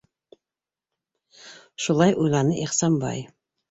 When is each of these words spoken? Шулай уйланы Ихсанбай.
Шулай 1.87 2.19
уйланы 2.25 2.61
Ихсанбай. 2.67 3.27